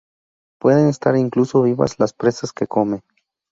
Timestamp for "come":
2.65-3.01